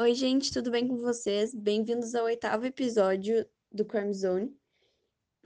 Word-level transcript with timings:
Oi, 0.00 0.14
gente, 0.14 0.50
tudo 0.50 0.70
bem 0.70 0.88
com 0.88 0.96
vocês? 0.96 1.54
Bem-vindos 1.54 2.14
ao 2.14 2.24
oitavo 2.24 2.64
episódio 2.64 3.46
do 3.70 3.84
Crime 3.84 4.14
Zone. 4.14 4.50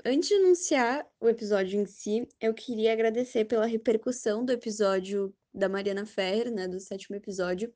Antes 0.04 0.28
de 0.28 0.36
anunciar 0.36 1.04
o 1.18 1.28
episódio 1.28 1.80
em 1.80 1.84
si, 1.84 2.28
eu 2.40 2.54
queria 2.54 2.92
agradecer 2.92 3.46
pela 3.46 3.66
repercussão 3.66 4.44
do 4.44 4.52
episódio 4.52 5.34
da 5.52 5.68
Mariana 5.68 6.06
Ferrer, 6.06 6.52
né, 6.52 6.68
do 6.68 6.78
sétimo 6.78 7.16
episódio, 7.16 7.74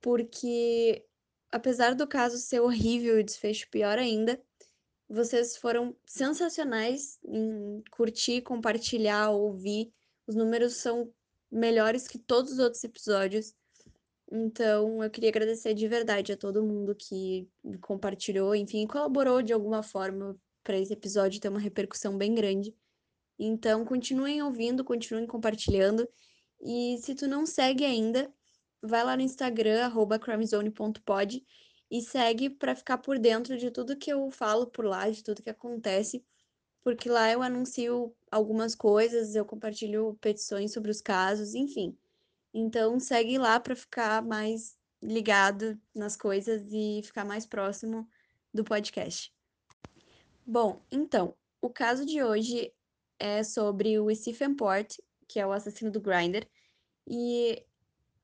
porque 0.00 1.04
apesar 1.50 1.96
do 1.96 2.06
caso 2.06 2.38
ser 2.38 2.60
horrível 2.60 3.18
e 3.18 3.24
desfecho 3.24 3.68
pior 3.68 3.98
ainda, 3.98 4.40
vocês 5.08 5.56
foram 5.56 5.96
sensacionais 6.06 7.18
em 7.24 7.82
curtir, 7.90 8.42
compartilhar, 8.42 9.30
ouvir. 9.30 9.92
Os 10.24 10.36
números 10.36 10.74
são 10.74 11.12
melhores 11.50 12.06
que 12.06 12.16
todos 12.16 12.52
os 12.52 12.58
outros 12.60 12.84
episódios. 12.84 13.56
Então, 14.30 15.02
eu 15.02 15.10
queria 15.10 15.30
agradecer 15.30 15.74
de 15.74 15.88
verdade 15.88 16.32
a 16.32 16.36
todo 16.36 16.62
mundo 16.62 16.94
que 16.94 17.48
compartilhou, 17.80 18.54
enfim, 18.54 18.86
colaborou 18.86 19.42
de 19.42 19.52
alguma 19.52 19.82
forma 19.82 20.38
para 20.62 20.78
esse 20.78 20.92
episódio 20.92 21.40
ter 21.40 21.48
uma 21.48 21.58
repercussão 21.58 22.16
bem 22.16 22.34
grande. 22.34 22.74
Então, 23.38 23.84
continuem 23.84 24.42
ouvindo, 24.42 24.84
continuem 24.84 25.26
compartilhando. 25.26 26.08
E 26.60 26.98
se 26.98 27.14
tu 27.14 27.26
não 27.26 27.44
segue 27.44 27.84
ainda, 27.84 28.32
vai 28.82 29.02
lá 29.02 29.16
no 29.16 29.22
Instagram, 29.22 29.90
crimezone.pod 30.20 31.44
e 31.90 32.00
segue 32.00 32.50
para 32.50 32.76
ficar 32.76 32.98
por 32.98 33.18
dentro 33.18 33.56
de 33.58 33.70
tudo 33.70 33.96
que 33.96 34.12
eu 34.12 34.30
falo 34.30 34.66
por 34.66 34.84
lá, 34.84 35.10
de 35.10 35.24
tudo 35.24 35.42
que 35.42 35.50
acontece, 35.50 36.24
porque 36.84 37.08
lá 37.08 37.30
eu 37.32 37.42
anuncio 37.42 38.14
algumas 38.30 38.76
coisas, 38.76 39.34
eu 39.34 39.44
compartilho 39.44 40.16
petições 40.20 40.72
sobre 40.72 40.90
os 40.90 41.00
casos, 41.00 41.54
enfim. 41.54 41.98
Então 42.52 42.98
segue 42.98 43.38
lá 43.38 43.58
para 43.60 43.76
ficar 43.76 44.22
mais 44.22 44.76
ligado 45.02 45.80
nas 45.94 46.16
coisas 46.16 46.62
e 46.72 47.00
ficar 47.04 47.24
mais 47.24 47.46
próximo 47.46 48.08
do 48.52 48.64
podcast. 48.64 49.32
Bom, 50.44 50.82
então, 50.90 51.34
o 51.60 51.70
caso 51.70 52.04
de 52.04 52.22
hoje 52.22 52.72
é 53.18 53.42
sobre 53.42 53.98
o 53.98 54.14
Stephen 54.14 54.54
Port, 54.54 54.96
que 55.28 55.38
é 55.38 55.46
o 55.46 55.52
assassino 55.52 55.90
do 55.90 56.00
Grindr, 56.00 56.46
e 57.06 57.64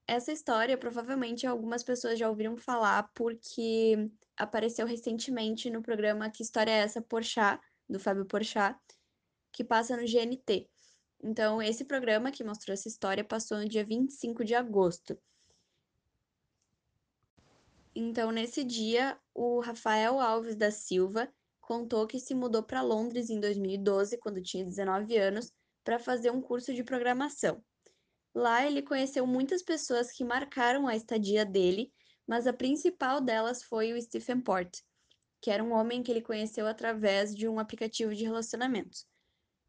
essa 0.07 0.33
história 0.33 0.77
provavelmente 0.77 1.47
algumas 1.47 1.83
pessoas 1.83 2.19
já 2.19 2.29
ouviram 2.29 2.57
falar 2.57 3.11
porque 3.15 4.11
apareceu 4.37 4.87
recentemente 4.87 5.71
no 5.71 5.83
programa 5.83 6.31
Que 6.31 6.43
História 6.43 6.71
é 6.71 6.79
essa 6.79 7.01
Porchat, 7.01 7.61
do 7.89 7.99
Fábio 7.99 8.27
Porchat, 8.27 8.79
que 9.53 9.65
passa 9.65 9.97
no 9.97 10.07
GNT. 10.07 10.69
Então, 11.23 11.61
esse 11.61 11.85
programa 11.85 12.31
que 12.31 12.45
mostrou 12.45 12.75
essa 12.75 12.89
história 12.89 13.25
passou 13.25 13.59
no 13.59 13.69
dia 13.69 13.85
25 13.85 14.45
de 14.45 14.55
agosto. 14.55 15.19
Então, 17.95 18.31
nesse 18.31 18.63
dia, 18.63 19.19
o 19.35 19.61
Rafael 19.61 20.21
Alves 20.21 20.55
da 20.55 20.71
Silva 20.71 21.33
contou 21.61 22.07
que 22.07 22.21
se 22.21 22.35
mudou 22.35 22.63
para 22.63 22.83
Londres 22.83 23.31
em 23.31 23.41
2012, 23.41 24.19
quando 24.19 24.43
tinha 24.43 24.65
19 24.65 25.17
anos, 25.17 25.53
para 25.83 25.99
fazer 25.99 26.31
um 26.31 26.43
curso 26.43 26.75
de 26.75 26.85
programação. 26.85 27.65
Lá 28.35 28.67
ele 28.67 28.83
conheceu 28.83 29.27
muitas 29.27 29.63
pessoas 29.63 30.13
que 30.13 30.23
marcaram 30.23 30.87
a 30.87 30.95
estadia 30.95 31.45
dele, 31.45 31.91
mas 32.27 32.47
a 32.47 32.53
principal 32.53 33.21
delas 33.21 33.63
foi 33.63 33.95
o 33.95 34.03
Stephen 34.03 34.41
Port, 34.41 34.81
que 35.41 35.51
era 35.51 35.65
um 35.65 35.73
homem 35.73 36.03
que 36.03 36.11
ele 36.11 36.21
conheceu 36.21 36.67
através 36.67 37.35
de 37.35 37.49
um 37.49 37.59
aplicativo 37.59 38.15
de 38.15 38.25
relacionamentos. 38.25 39.07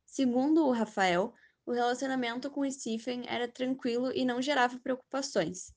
Segundo 0.08 0.66
o 0.66 0.72
Rafael, 0.72 1.34
o 1.66 1.74
relacionamento 1.74 2.50
com 2.50 2.68
Stephen 2.72 3.26
era 3.28 3.46
tranquilo 3.46 4.10
e 4.14 4.24
não 4.24 4.42
gerava 4.42 4.80
preocupações. 4.80 5.72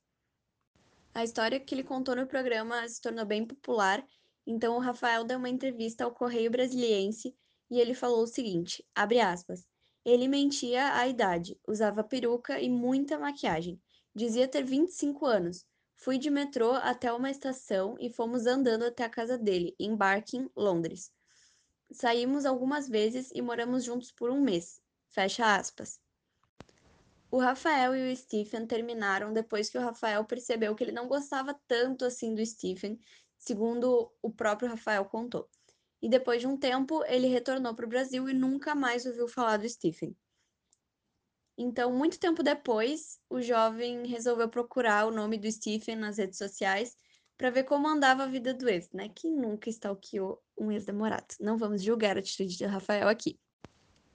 A 1.13 1.25
história 1.25 1.59
que 1.59 1.75
ele 1.75 1.83
contou 1.83 2.15
no 2.15 2.29
programa 2.29 2.89
se 2.89 3.03
tornou 3.03 3.27
bem 3.27 3.45
popular, 3.45 4.07
então 4.47 4.77
o 4.77 4.81
Rafael 4.81 5.25
deu 5.25 5.37
uma 5.37 5.49
entrevista 5.49 6.05
ao 6.05 6.15
Correio 6.15 6.51
Brasiliense 6.51 7.37
e 7.69 7.81
ele 7.81 7.93
falou 7.93 8.23
o 8.23 8.27
seguinte, 8.27 8.87
aspas, 8.95 9.67
ele 10.05 10.29
mentia 10.29 10.95
a 10.95 11.09
idade, 11.09 11.59
usava 11.67 12.05
peruca 12.05 12.61
e 12.61 12.71
muita 12.71 13.19
maquiagem. 13.19 13.83
Dizia 14.15 14.47
ter 14.47 14.65
25 14.65 15.27
anos. 15.27 15.67
Fui 15.97 16.19
de 16.19 16.31
metrô 16.31 16.73
até 16.73 17.13
uma 17.13 17.31
estação 17.31 17.97
e 17.99 18.09
fomos 18.09 18.47
andando 18.47 18.85
até 18.85 19.05
a 19.05 19.11
casa 19.11 19.37
dele, 19.37 19.75
em 19.79 19.95
Barking, 19.95 20.49
Londres. 20.57 21.13
Saímos 21.93 22.47
algumas 22.47 22.89
vezes 22.89 23.31
e 23.35 23.43
moramos 23.43 23.85
juntos 23.85 24.13
por 24.13 24.31
um 24.31 24.41
mês. 24.41 24.81
Fecha 25.09 25.57
aspas. 25.57 26.01
O 27.31 27.39
Rafael 27.39 27.95
e 27.95 28.13
o 28.13 28.17
Stephen 28.17 28.67
terminaram 28.67 29.33
depois 29.33 29.71
que 29.71 29.79
o 29.79 29.81
Rafael 29.81 30.25
percebeu 30.25 30.75
que 30.75 30.85
ele 30.85 30.93
não 30.93 31.09
gostava 31.09 31.55
tanto 31.67 32.05
assim 32.05 32.35
do 32.35 32.45
Stephen, 32.45 32.99
segundo 33.39 34.13
o 34.21 34.33
próprio 34.33 34.69
Rafael 34.69 35.05
contou 35.05 35.49
e 36.03 36.09
depois 36.09 36.41
de 36.41 36.47
um 36.47 36.57
tempo 36.57 37.05
ele 37.05 37.27
retornou 37.27 37.75
para 37.75 37.85
o 37.85 37.89
Brasil 37.89 38.29
e 38.29 38.33
nunca 38.33 38.75
mais 38.75 39.05
ouviu 39.05 39.29
falar 39.29 39.59
do 39.59 39.69
Stephen. 39.69 40.17
Então, 41.59 41.93
muito 41.93 42.19
tempo 42.19 42.43
depois, 42.43 43.21
o 43.29 43.43
jovem 43.43 44.07
resolveu 44.07 44.49
procurar 44.49 45.07
o 45.07 45.11
nome 45.11 45.37
do 45.37 45.51
Stephen 45.51 45.97
nas 45.97 46.17
redes 46.17 46.39
sociais 46.39 46.97
para 47.41 47.49
ver 47.49 47.65
como 47.65 47.89
andava 47.89 48.25
a 48.25 48.27
vida 48.27 48.53
do 48.53 48.69
ex, 48.69 48.91
né? 48.93 49.09
Quem 49.15 49.35
nunca 49.35 49.71
stalkeou 49.71 50.43
um 50.59 50.71
ex-namorado? 50.71 51.35
Não 51.41 51.57
vamos 51.57 51.83
julgar 51.83 52.19
a 52.19 52.21
atitude 52.21 52.55
de 52.55 52.67
Rafael 52.67 53.09
aqui. 53.09 53.41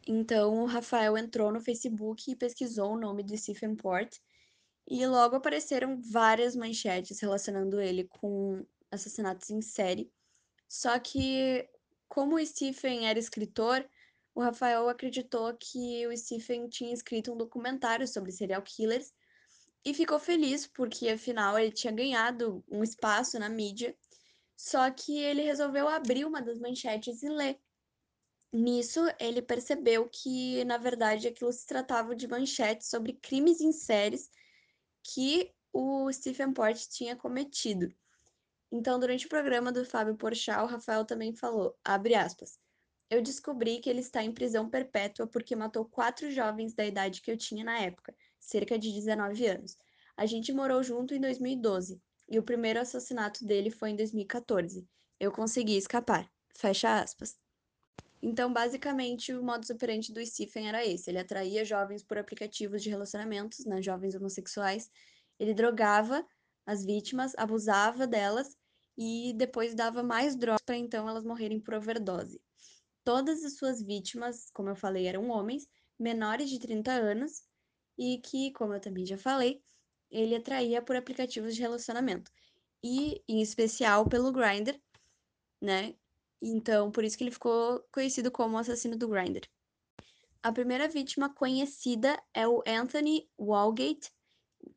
Então, 0.06 0.62
o 0.62 0.66
Rafael 0.68 1.18
entrou 1.18 1.52
no 1.52 1.60
Facebook 1.60 2.30
e 2.30 2.36
pesquisou 2.36 2.94
o 2.94 3.00
nome 3.00 3.24
do 3.24 3.36
Stephen 3.36 3.76
Port, 3.76 4.20
e 4.88 5.08
logo 5.08 5.38
apareceram 5.38 6.00
várias 6.00 6.56
manchetes 6.56 7.20
relacionando 7.20 7.82
ele 7.82 8.04
com 8.04 8.64
assassinatos 8.92 9.50
em 9.50 9.60
série. 9.60 10.14
Só 10.68 11.00
que 11.00 11.68
como 12.08 12.36
o 12.36 12.46
Stephen 12.46 13.08
era 13.08 13.18
escritor, 13.18 13.84
o 14.36 14.42
Rafael 14.42 14.88
acreditou 14.88 15.52
que 15.58 16.06
o 16.06 16.16
Stephen 16.16 16.70
tinha 16.70 16.94
escrito 16.94 17.34
um 17.34 17.38
documentário 17.38 18.08
sobre 18.08 18.32
serial 18.32 18.62
killers 18.62 19.12
e 19.86 19.94
ficou 19.94 20.20
feliz 20.20 20.66
porque 20.66 21.08
afinal 21.10 21.58
ele 21.60 21.72
tinha 21.72 21.94
ganhado 21.94 22.66
um 22.68 22.84
espaço 22.84 23.38
na 23.38 23.48
mídia. 23.48 23.96
Só 24.58 24.90
que 24.90 25.18
ele 25.18 25.44
resolveu 25.44 25.88
abrir 25.88 26.26
uma 26.26 26.42
das 26.42 26.58
manchetes 26.58 27.22
e 27.22 27.30
ler. 27.30 27.60
Nisso, 28.52 29.02
ele 29.20 29.42
percebeu 29.42 30.10
que, 30.10 30.64
na 30.64 30.78
verdade, 30.78 31.28
aquilo 31.28 31.52
se 31.52 31.68
tratava 31.68 32.16
de 32.16 32.28
manchetes 32.28 32.90
sobre 32.90 33.14
crimes 33.14 33.60
em 33.62 33.72
séries 33.72 34.30
que 35.04 35.54
o 35.74 36.12
Stephen 36.12 36.54
Port 36.54 36.78
tinha 36.88 37.16
cometido. 37.16 37.94
Então, 38.72 38.98
durante 38.98 39.26
o 39.26 39.30
programa 39.30 39.72
do 39.72 39.86
Fábio 39.86 40.16
Porchat, 40.16 40.64
o 40.64 40.68
Rafael 40.68 41.06
também 41.06 41.36
falou, 41.36 41.78
abre 41.84 42.16
aspas, 42.16 42.58
eu 43.10 43.22
descobri 43.22 43.80
que 43.80 43.90
ele 43.90 44.00
está 44.00 44.24
em 44.24 44.34
prisão 44.34 44.70
perpétua 44.70 45.28
porque 45.28 45.56
matou 45.56 45.86
quatro 45.86 46.32
jovens 46.32 46.74
da 46.74 46.86
idade 46.86 47.22
que 47.22 47.30
eu 47.30 47.38
tinha 47.38 47.64
na 47.64 47.78
época, 47.80 48.16
cerca 48.46 48.78
de 48.78 48.92
19 48.92 49.46
anos. 49.48 49.78
A 50.16 50.26
gente 50.26 50.54
morou 50.54 50.82
junto 50.82 51.14
em 51.14 51.20
2012 51.20 52.02
e 52.30 52.40
o 52.40 52.44
primeiro 52.44 52.80
assassinato 52.80 53.46
dele 53.46 53.70
foi 53.70 53.92
em 53.92 53.96
2014. 53.96 54.88
Eu 55.20 55.32
consegui 55.32 55.78
escapar. 55.78 56.30
Fecha 56.56 57.02
aspas. 57.02 57.36
Então, 58.22 58.52
basicamente, 58.52 59.34
o 59.34 59.44
modus 59.44 59.70
operandi 59.70 60.12
do 60.12 60.26
Stephen 60.26 60.68
era 60.68 60.86
esse. 60.86 61.10
Ele 61.10 61.20
atraía 61.20 61.66
jovens 61.66 62.02
por 62.02 62.18
aplicativos 62.18 62.82
de 62.82 62.90
relacionamentos, 62.90 63.66
né, 63.66 63.82
jovens 63.82 64.16
homossexuais. 64.16 64.90
Ele 65.38 65.54
drogava 65.54 66.26
as 66.66 66.84
vítimas, 66.84 67.34
abusava 67.38 68.08
delas 68.08 68.58
e 68.98 69.34
depois 69.36 69.76
dava 69.76 70.02
mais 70.02 70.36
drogas 70.36 70.62
para 70.66 70.78
então 70.78 71.08
elas 71.08 71.24
morrerem 71.24 71.60
por 71.60 71.74
overdose. 71.74 72.42
Todas 73.04 73.44
as 73.44 73.58
suas 73.58 73.84
vítimas, 73.84 74.50
como 74.52 74.70
eu 74.70 74.76
falei, 74.76 75.06
eram 75.06 75.30
homens 75.30 75.68
menores 76.00 76.50
de 76.50 76.60
30 76.60 76.92
anos 76.92 77.44
e 77.98 78.20
que, 78.20 78.52
como 78.52 78.74
eu 78.74 78.80
também 78.80 79.06
já 79.06 79.18
falei, 79.18 79.62
ele 80.10 80.36
atraía 80.36 80.82
por 80.82 80.96
aplicativos 80.96 81.56
de 81.56 81.62
relacionamento 81.62 82.32
e 82.84 83.22
em 83.28 83.42
especial 83.42 84.08
pelo 84.08 84.32
Grindr, 84.32 84.80
né? 85.62 85.96
Então, 86.42 86.92
por 86.92 87.04
isso 87.04 87.18
que 87.18 87.24
ele 87.24 87.32
ficou 87.32 87.84
conhecido 87.92 88.32
como 88.32 88.56
o 88.56 88.60
assassino 88.60 88.98
do 88.98 89.08
Grindr. 89.08 89.48
A 90.44 90.52
primeira 90.52 90.88
vítima 90.88 91.34
conhecida 91.34 92.22
é 92.34 92.48
o 92.48 92.62
Anthony 92.68 93.28
Walgate, 93.40 94.12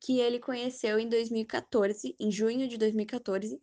que 0.00 0.18
ele 0.18 0.38
conheceu 0.38 0.98
em 0.98 1.08
2014, 1.08 2.16
em 2.18 2.30
junho 2.30 2.66
de 2.66 2.78
2014, 2.78 3.60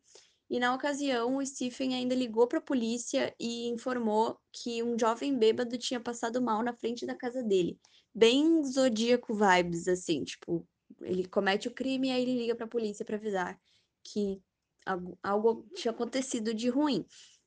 e 0.50 0.60
na 0.60 0.74
ocasião, 0.74 1.38
o 1.38 1.46
Stephen 1.46 1.96
ainda 1.96 2.14
ligou 2.16 2.48
para 2.48 2.60
a 2.60 2.62
polícia 2.62 3.34
e 3.40 3.68
informou 3.68 4.40
que 4.52 4.84
um 4.84 4.98
jovem 4.98 5.38
bêbado 5.38 5.78
tinha 5.78 6.00
passado 6.00 6.42
mal 6.42 6.64
na 6.64 6.74
frente 6.74 7.06
da 7.06 7.16
casa 7.16 7.44
dele. 7.44 7.80
Bem 8.14 8.64
zodíaco 8.64 9.34
vibes, 9.34 9.88
assim, 9.88 10.24
tipo, 10.24 10.68
ele 11.02 11.28
comete 11.28 11.68
o 11.68 11.74
crime 11.74 12.10
e 12.10 12.12
aí 12.12 12.22
ele 12.22 12.38
liga 12.38 12.56
para 12.56 12.66
a 12.66 12.70
polícia 12.70 13.04
para 13.04 13.18
avisar 13.18 13.60
que 14.04 14.42
algo, 14.86 15.18
algo 15.24 15.68
tinha 15.76 15.92
acontecido 15.92 16.54
de 16.54 16.70
ruim. 16.70 17.06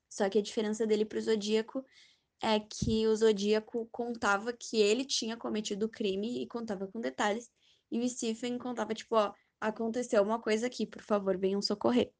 Só 0.08 0.28
que 0.28 0.38
a 0.38 0.42
diferença 0.42 0.86
dele 0.86 1.04
para 1.04 1.18
o 1.18 1.22
zodíaco 1.22 1.84
é 2.42 2.60
que 2.60 3.06
o 3.06 3.16
zodíaco 3.16 3.88
contava 3.92 4.52
que 4.52 4.76
ele 4.76 5.04
tinha 5.04 5.36
cometido 5.36 5.86
o 5.86 5.88
crime 5.88 6.42
e 6.42 6.46
contava 6.46 6.86
com 6.88 7.00
detalhes, 7.00 7.50
e 7.90 8.00
o 8.00 8.08
Stephen 8.08 8.58
contava, 8.58 8.94
tipo, 8.94 9.16
ó, 9.16 9.32
Aconteceu 9.60 10.22
uma 10.22 10.40
coisa 10.40 10.68
aqui, 10.68 10.86
por 10.86 11.02
favor, 11.02 11.36
venham 11.36 11.60
socorrer. 11.60 12.12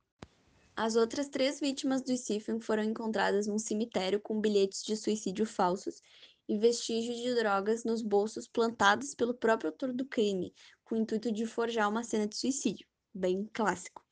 As 0.80 0.94
outras 0.94 1.28
três 1.28 1.58
vítimas 1.58 2.02
do 2.02 2.16
Stephen 2.16 2.60
foram 2.60 2.84
encontradas 2.84 3.48
num 3.48 3.58
cemitério 3.58 4.20
com 4.20 4.40
bilhetes 4.40 4.84
de 4.84 4.96
suicídio 4.96 5.44
falsos 5.44 6.00
e 6.48 6.56
vestígios 6.56 7.16
de 7.16 7.34
drogas 7.34 7.82
nos 7.82 8.00
bolsos 8.00 8.46
plantados 8.46 9.12
pelo 9.12 9.34
próprio 9.34 9.70
autor 9.70 9.92
do 9.92 10.06
crime, 10.06 10.54
com 10.84 10.94
o 10.94 10.98
intuito 10.98 11.32
de 11.32 11.46
forjar 11.46 11.90
uma 11.90 12.04
cena 12.04 12.28
de 12.28 12.36
suicídio. 12.36 12.86
Bem 13.12 13.50
clássico. 13.52 14.06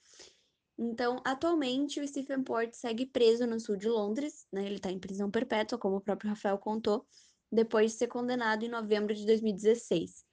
Então, 0.76 1.22
atualmente, 1.24 2.00
o 2.00 2.08
Stephen 2.08 2.42
Port 2.42 2.74
segue 2.74 3.06
preso 3.06 3.46
no 3.46 3.60
sul 3.60 3.76
de 3.76 3.88
Londres, 3.88 4.48
né? 4.52 4.66
Ele 4.66 4.74
está 4.74 4.90
em 4.90 4.98
prisão 4.98 5.30
perpétua, 5.30 5.78
como 5.78 5.98
o 5.98 6.00
próprio 6.00 6.30
Rafael 6.30 6.58
contou, 6.58 7.06
depois 7.48 7.92
de 7.92 7.98
ser 7.98 8.08
condenado 8.08 8.64
em 8.64 8.68
novembro 8.68 9.14
de 9.14 9.24
2016. 9.24 10.24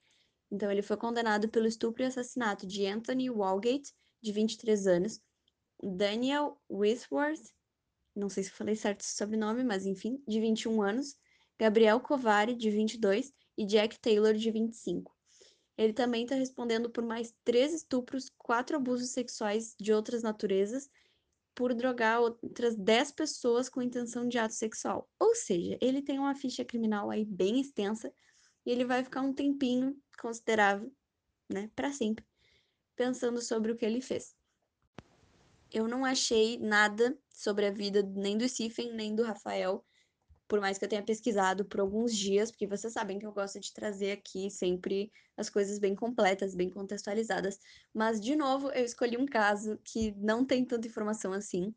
Então, 0.51 0.71
ele 0.71 0.81
foi 0.81 0.97
condenado 0.97 1.47
pelo 1.47 1.68
estupro 1.68 2.01
e 2.01 2.07
assassinato 2.07 2.65
de 2.65 2.88
Anthony 2.88 3.29
Walgate, 3.29 3.94
de 4.19 4.31
23 4.31 4.88
anos, 4.88 5.21
Daniel 5.89 6.59
Whitworth, 6.69 7.53
não 8.15 8.30
sei 8.30 8.44
se 8.44 8.51
falei 8.51 8.75
certo 8.75 9.01
o 9.01 9.06
sobrenome, 9.06 9.63
mas 9.63 9.85
enfim, 9.85 10.24
de 10.27 10.39
21 10.39 10.81
anos, 10.81 11.18
Gabriel 11.57 12.00
Covari, 12.00 12.56
de 12.56 12.69
22, 12.69 13.33
e 13.57 13.65
Jack 13.65 14.00
Taylor, 14.00 14.33
de 14.33 14.51
25. 14.51 15.15
Ele 15.77 15.94
também 15.94 16.24
está 16.24 16.35
respondendo 16.35 16.89
por 16.89 17.03
mais 17.03 17.33
três 17.44 17.74
estupros, 17.74 18.30
quatro 18.38 18.77
abusos 18.77 19.09
sexuais 19.09 19.75
de 19.80 19.91
outras 19.91 20.21
naturezas, 20.21 20.89
por 21.56 21.74
drogar 21.74 22.19
outras 22.19 22.75
10 22.75 23.12
pessoas 23.12 23.69
com 23.69 23.81
intenção 23.81 24.27
de 24.27 24.38
ato 24.38 24.53
sexual. 24.53 25.09
Ou 25.19 25.36
seja, 25.36 25.77
ele 25.81 26.01
tem 26.01 26.18
uma 26.18 26.36
ficha 26.36 26.65
criminal 26.65 27.09
aí 27.09 27.25
bem 27.25 27.59
extensa 27.59 28.12
e 28.65 28.71
ele 28.71 28.86
vai 28.86 29.03
ficar 29.03 29.21
um 29.21 29.33
tempinho 29.33 29.95
considerável, 30.19 30.91
né, 31.51 31.69
para 31.75 31.91
sempre, 31.91 32.25
pensando 32.95 33.41
sobre 33.41 33.71
o 33.71 33.75
que 33.75 33.86
ele 33.86 34.01
fez. 34.01 34.36
Eu 35.73 35.87
não 35.87 36.05
achei 36.05 36.59
nada 36.59 37.17
sobre 37.31 37.65
a 37.65 37.71
vida 37.71 38.03
nem 38.03 38.37
do 38.37 38.47
Stephen, 38.47 38.93
nem 38.93 39.15
do 39.15 39.23
Rafael, 39.23 39.83
por 40.47 40.61
mais 40.61 40.77
que 40.77 40.85
eu 40.85 40.89
tenha 40.89 41.01
pesquisado 41.01 41.65
por 41.65 41.79
alguns 41.79 42.15
dias, 42.15 42.51
porque 42.51 42.67
vocês 42.67 42.93
sabem 42.93 43.17
que 43.17 43.25
eu 43.25 43.31
gosto 43.31 43.59
de 43.59 43.73
trazer 43.73 44.11
aqui 44.11 44.51
sempre 44.51 45.11
as 45.35 45.49
coisas 45.49 45.79
bem 45.79 45.95
completas, 45.95 46.53
bem 46.53 46.69
contextualizadas. 46.69 47.59
Mas, 47.91 48.21
de 48.21 48.35
novo, 48.35 48.69
eu 48.69 48.85
escolhi 48.85 49.17
um 49.17 49.25
caso 49.25 49.79
que 49.83 50.11
não 50.11 50.45
tem 50.45 50.63
tanta 50.63 50.87
informação 50.87 51.33
assim. 51.33 51.73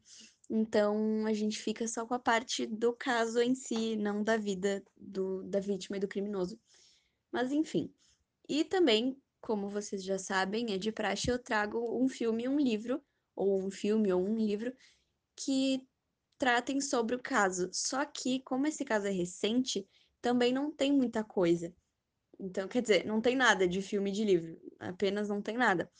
Então, 0.51 1.25
a 1.25 1.33
gente 1.33 1.59
fica 1.59 1.89
só 1.89 2.05
com 2.05 2.13
a 2.13 2.19
parte 2.19 2.67
do 2.67 2.93
caso 2.93 3.41
em 3.41 3.55
si, 3.55 3.97
não 3.97 4.23
da 4.23 4.37
vida 4.37 4.85
do, 4.95 5.43
da 5.45 5.59
vítima 5.59 5.97
e 5.97 6.01
do 6.01 6.07
criminoso. 6.07 6.61
Mas, 7.33 7.51
enfim. 7.51 7.91
E 8.47 8.63
também, 8.63 9.17
como 9.41 9.71
vocês 9.71 10.05
já 10.05 10.19
sabem, 10.19 10.75
é 10.75 10.77
de 10.77 10.93
praxe, 10.93 11.31
eu 11.31 11.39
trago 11.39 11.99
um 11.99 12.09
filme 12.09 12.45
e 12.45 12.49
um 12.49 12.61
livro, 12.61 13.03
ou 13.37 13.63
um 13.63 13.71
filme 13.71 14.13
ou 14.13 14.27
um 14.27 14.35
livro, 14.37 14.75
que 15.37 15.87
tratem 16.39 16.81
sobre 16.81 17.15
o 17.15 17.23
caso. 17.23 17.69
Só 17.73 18.05
que, 18.05 18.41
como 18.41 18.67
esse 18.67 18.85
caso 18.85 19.07
é 19.07 19.11
recente, 19.11 19.87
também 20.21 20.53
não 20.53 20.73
tem 20.73 20.93
muita 20.93 21.23
coisa. 21.23 21.73
Então, 22.39 22.67
quer 22.69 22.83
dizer, 22.83 23.07
não 23.07 23.21
tem 23.21 23.37
nada 23.37 23.69
de 23.69 23.81
filme 23.81 24.11
e 24.11 24.13
de 24.13 24.25
livro, 24.25 24.61
apenas 24.79 25.29
não 25.29 25.41
tem 25.41 25.57
nada. 25.57 25.91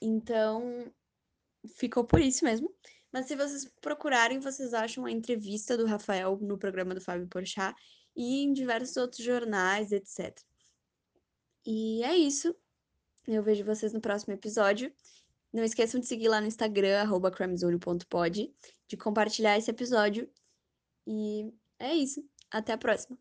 Então, 0.00 0.92
ficou 1.76 2.04
por 2.04 2.20
isso 2.20 2.44
mesmo. 2.44 2.74
Mas 3.12 3.26
se 3.26 3.36
vocês 3.36 3.70
procurarem, 3.80 4.40
vocês 4.40 4.72
acham 4.72 5.04
a 5.04 5.10
entrevista 5.10 5.76
do 5.76 5.86
Rafael 5.86 6.38
no 6.40 6.56
programa 6.56 6.94
do 6.94 7.00
Fábio 7.00 7.28
Porchat 7.28 7.74
e 8.16 8.42
em 8.42 8.52
diversos 8.52 8.96
outros 8.96 9.22
jornais, 9.22 9.92
etc. 9.92 10.34
E 11.64 12.02
é 12.02 12.16
isso. 12.16 12.56
Eu 13.26 13.42
vejo 13.42 13.64
vocês 13.64 13.92
no 13.92 14.00
próximo 14.00 14.32
episódio. 14.32 14.92
Não 15.52 15.62
esqueçam 15.62 16.00
de 16.00 16.06
seguir 16.06 16.28
lá 16.28 16.40
no 16.40 16.46
Instagram, 16.46 17.04
crimezone.pod, 17.30 18.54
de 18.88 18.96
compartilhar 18.96 19.58
esse 19.58 19.70
episódio. 19.70 20.30
E 21.06 21.52
é 21.78 21.94
isso. 21.94 22.24
Até 22.50 22.72
a 22.72 22.78
próxima. 22.78 23.18